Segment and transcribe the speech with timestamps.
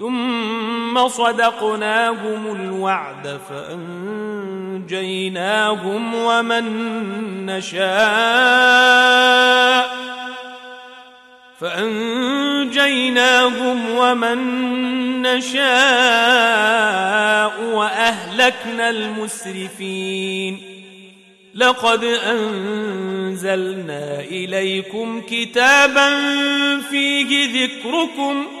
[0.00, 4.84] ثم صدقناهم الوعد فأنجيناهم
[6.14, 6.66] ومن
[7.46, 7.90] نشاء
[11.60, 11.90] فأنجيناهم
[13.90, 14.38] ومن
[15.22, 15.60] نشاء
[17.74, 20.60] وأهلكنا المسرفين
[21.54, 26.10] لقد أنزلنا إليكم كتابا
[26.90, 28.60] فيه ذكركم ۖ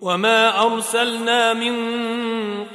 [0.00, 1.74] وما ارسلنا من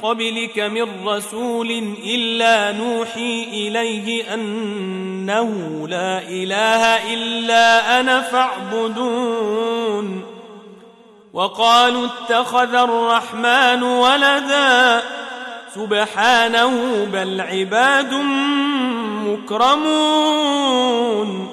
[0.04, 1.72] قبلك من رسول
[2.06, 5.50] الا نوحي اليه انه
[5.88, 10.24] لا اله الا أنا فاعبدون
[11.34, 15.02] وقالوا اتخذ الرحمن ولدا
[15.76, 18.14] سبحانه بل عباد
[19.26, 21.53] مكرمون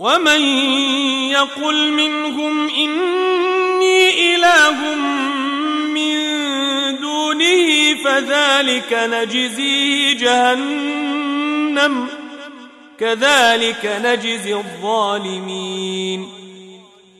[0.00, 0.40] ومن
[1.30, 4.94] يقل منهم إني إله
[5.94, 6.16] من
[7.00, 12.06] دونه فذلك نجزيه جهنم
[13.00, 16.28] كذلك نجزي الظالمين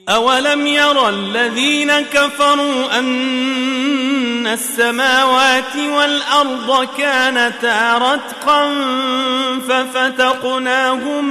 [0.09, 8.75] أولم يرى الذين كفروا أن السماوات والأرض كانتا رتقا
[9.69, 11.31] ففتقناهما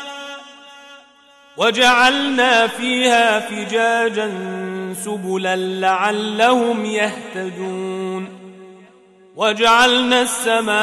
[1.57, 4.31] وجعلنا فيها فجاجا
[5.05, 8.41] سبلا لعلهم يهتدون.
[9.35, 10.77] وجعلنا السماء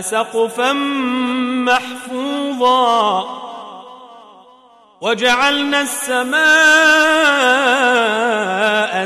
[0.00, 0.72] سقفا
[1.62, 3.24] محفوظا.
[5.00, 6.44] وجعلنا السماء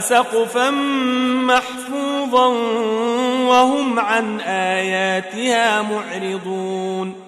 [0.01, 2.47] سقفا محفوظا.
[3.49, 7.28] وهم عن آياتها معرضون.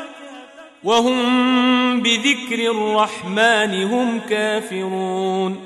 [0.83, 5.59] وهم بذكر الرحمن هم كافرون.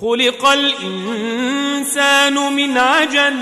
[0.00, 3.36] خلق الإنسان من عجل.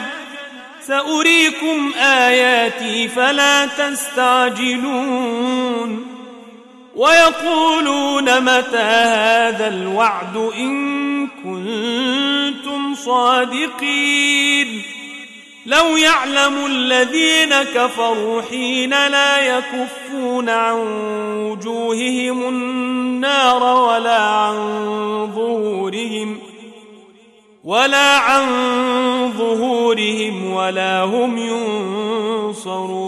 [0.81, 4.87] سأريكم آياتي فلا تستعجلون.
[6.97, 14.83] ويقولون متى هذا الوعد إن كنتم صادقين.
[15.67, 20.77] لو يعلم الذين كفروا حين لا يكفون عن
[21.47, 24.57] وجوههم النار ولا عن
[25.35, 26.39] ظهورهم
[27.65, 28.47] ولا عن
[29.39, 31.39] ظهورهم ولا هم
[32.49, 33.01] ينصرون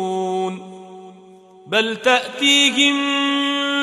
[1.66, 2.96] بل تأتيهم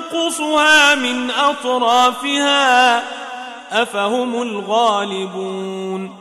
[0.00, 3.02] ننقصها من أطرافها
[3.82, 6.16] أفهم الغالبون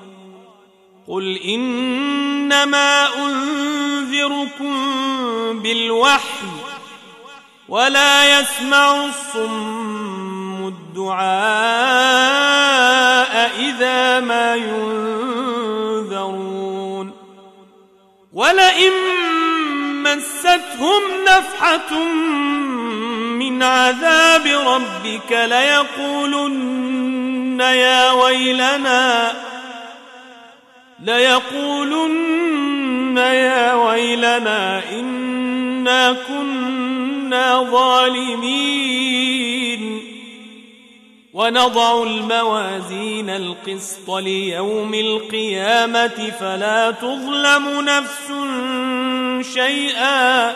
[1.07, 4.75] قل إنما أنذركم
[5.59, 6.47] بالوحي
[7.69, 11.29] ولا يسمع الصم الدعاء
[13.59, 15.99] إذا ما ينذرون
[18.33, 18.91] ولئن
[20.03, 21.93] مستهم نفحة
[23.59, 26.79] من عذاب ربك ليقولن
[27.59, 29.31] يا ويلنا
[30.99, 32.37] ليقولن
[33.17, 38.79] يا ويلنا إنا كنا ظالمين.
[41.33, 48.31] ونضع الموازين القسط ليوم القيامة فلا تظلم نفس
[49.53, 50.55] شيئا.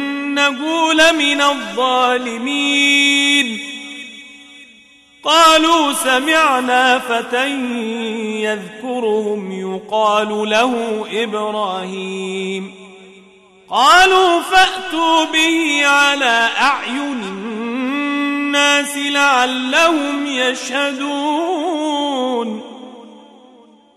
[0.31, 2.91] إنه لمن الظالمين.
[5.23, 7.49] قالوا سمعنا فتى
[8.43, 12.73] يذكرهم يقال له إبراهيم.
[13.69, 22.10] قالوا فأتوا به على أعين الناس لعلهم يشهدون.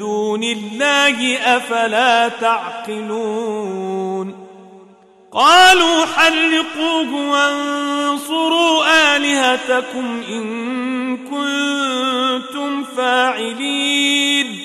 [0.00, 4.00] دون الله أفلا تعقلون
[5.32, 8.84] قالوا حرقوه وانصروا
[9.16, 14.60] آلهتكم إن كنتم فاعلين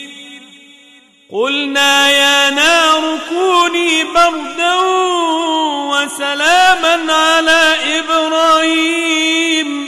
[1.31, 4.75] قلنا يا نار كوني بردا
[5.91, 9.87] وسلاما على إبراهيم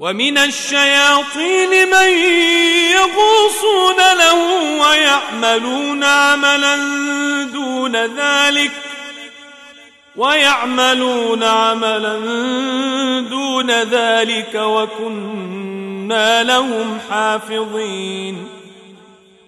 [0.00, 2.08] ومن الشياطين من
[2.92, 4.40] يغوصون له
[4.80, 6.76] ويعملون عملا
[7.52, 8.72] دون ذلك
[10.16, 12.18] ويعملون عملا
[13.28, 15.46] دون ذلك وكنا
[16.06, 18.48] كنا لهم حافظين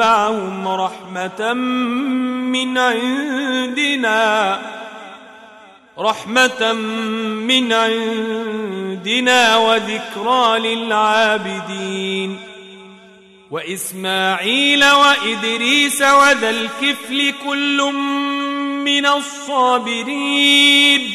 [0.00, 1.52] معهم رحمة
[2.52, 4.58] من عندنا.
[5.98, 12.40] رحمة من عندنا وذكرى للعابدين.
[13.50, 17.92] وإسماعيل وإدريس وذا الكفل كل
[18.84, 21.14] من الصابرين.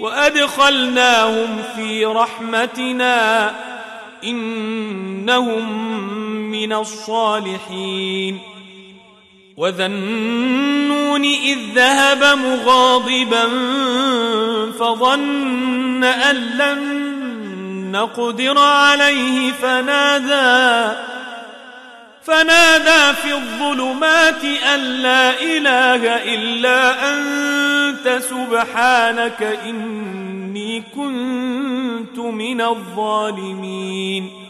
[0.00, 3.54] وأدخلناهم في رحمتنا
[4.24, 5.90] إنهم
[6.60, 8.40] من الصالحين.
[9.56, 13.44] وذا النون إذ ذهب مغاضبا
[14.78, 16.80] فظن أن لن
[17.92, 20.96] نقدر عليه فنادى
[22.22, 24.44] فنادى في الظلمات
[24.74, 26.02] أن لا إله
[26.34, 34.49] إلا أنت سبحانك إني كنت من الظالمين.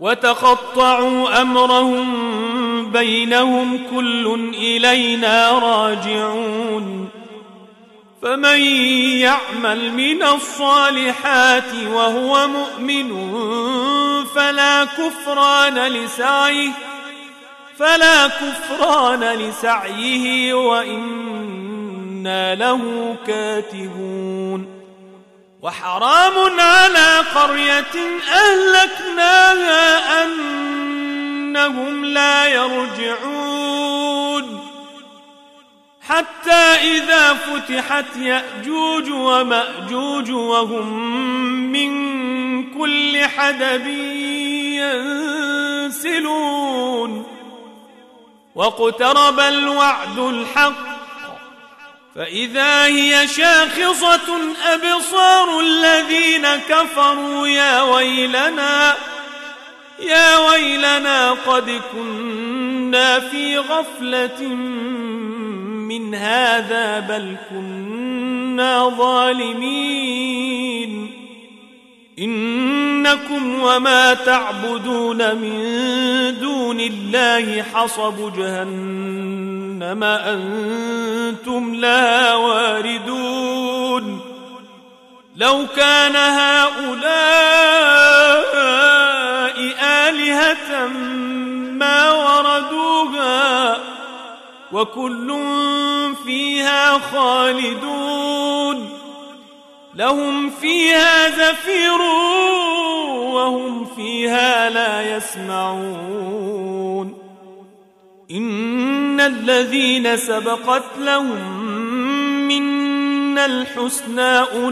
[0.00, 7.08] وتقطعوا أمرهم بينهم كل إلينا راجعون
[8.22, 8.60] فمن
[9.20, 13.26] يعمل من الصالحات وهو مؤمن
[14.34, 16.70] فلا كفران لسعيه
[17.78, 24.75] فلا كفران لسعيه وإنا له كاتبون
[25.66, 27.96] وحرام على قرية
[28.32, 33.96] أهلكناها أنهم لا يرجعون.
[36.08, 41.12] حتى إذا فتحت يأجوج ومأجوج وهم
[41.72, 41.90] من
[42.78, 43.86] كل حدب
[45.92, 47.26] ينسلون.
[48.54, 50.85] واقترب الوعد الحق
[52.16, 58.94] فإذا هي شاخصة أبصار الذين كفروا يا ويلنا
[60.00, 64.48] يا ويلنا قد كنا في غفلة
[65.88, 70.36] من هذا بل كنا ظالمين.
[72.18, 75.60] إنكم وما تعبدون من
[76.40, 79.65] دون الله حصب جهنم.
[79.82, 84.20] أنتم لها واردون.
[85.36, 86.76] لو كان هؤلاء
[89.82, 90.86] آلهة
[91.72, 93.76] ما وردوها
[94.72, 95.36] وكل
[96.26, 98.88] فيها خالدون.
[99.94, 102.00] لهم فيها زفير
[103.32, 107.14] وهم فيها لا يسمعون.
[109.16, 111.60] إن الذين سبقت لهم
[112.48, 114.70] منا الحسنى أولئك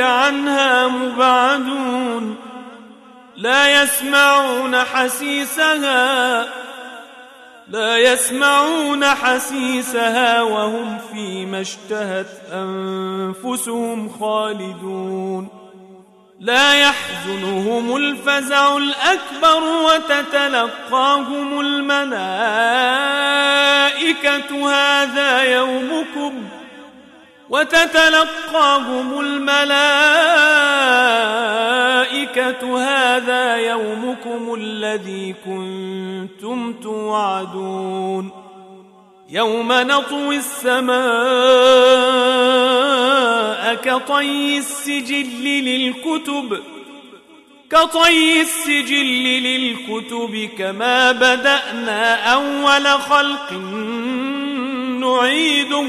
[0.00, 2.36] عنها مبعدون
[3.36, 6.46] لا يسمعون حسيسها
[7.68, 15.65] لا يسمعون حسيسها وهم فيما اشتهت أنفسهم خالدون
[16.40, 22.30] لا يحزنهم الفزع الأكبر وتتلقاهم الملائكة
[24.70, 26.48] هذا يومكم
[27.50, 29.56] وتتلقاهم الملائكة
[32.78, 38.45] هذا يومكم الذي كنتم توعدون
[39.30, 40.96] يوم نطوي السماء
[43.74, 46.62] كطي السجل للكتب
[47.70, 53.52] كطي السجل للكتب كما بدأنا أول خلق
[55.00, 55.84] نعيده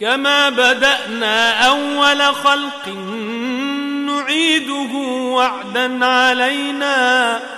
[0.00, 2.88] كما بدأنا أول خلق
[4.06, 4.94] نعيده
[5.34, 7.57] وعدا علينا.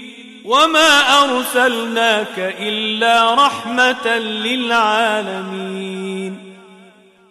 [0.51, 5.77] وما أرسلناك إلا رحمة للعالمين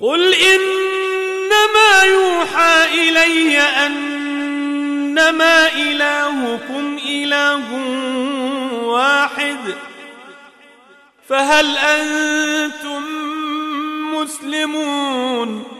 [0.00, 4.48] قل إنما يوحى إلي أنما
[5.68, 7.64] إلهكم إله
[8.84, 9.74] واحد
[11.28, 13.02] فهل أنتم
[14.14, 15.79] مسلمون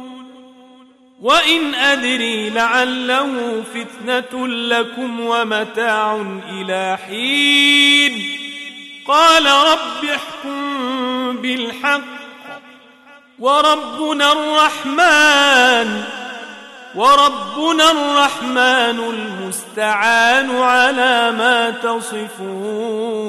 [1.21, 8.23] وإن أدري لعله فتنة لكم ومتاع إلى حين
[9.07, 12.01] قال رب احكم بالحق
[13.39, 16.03] وربنا الرحمن
[16.95, 23.21] وربنا الرحمن المستعان على ما تصفون